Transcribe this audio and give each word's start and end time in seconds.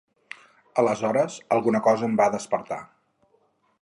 Aleshores 0.83 1.37
alguna 1.57 1.83
cosa 1.89 2.09
em 2.11 2.17
va 2.23 2.31
despertar. 2.37 2.81